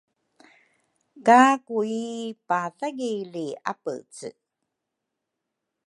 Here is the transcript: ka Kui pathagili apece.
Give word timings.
ka 1.25 1.41
Kui 1.67 1.99
pathagili 2.47 3.47
apece. 3.71 4.27